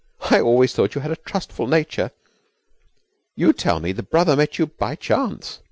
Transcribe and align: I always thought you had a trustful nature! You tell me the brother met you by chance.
I 0.31 0.39
always 0.41 0.73
thought 0.73 0.95
you 0.95 1.01
had 1.01 1.11
a 1.11 1.15
trustful 1.15 1.67
nature! 1.67 2.09
You 3.35 3.53
tell 3.53 3.79
me 3.79 3.91
the 3.91 4.01
brother 4.01 4.35
met 4.35 4.57
you 4.57 4.65
by 4.65 4.95
chance. 4.95 5.59